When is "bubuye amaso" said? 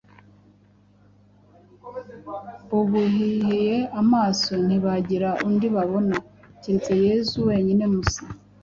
2.69-4.51